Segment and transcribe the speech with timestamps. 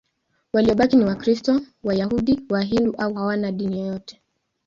[0.53, 4.21] Waliobaki ni Wakristo, Wayahudi, Wahindu au hawana dini yote.